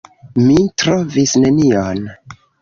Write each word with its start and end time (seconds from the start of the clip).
Mi 0.45 0.55
trovis 0.83 1.35
nenion. 1.45 2.03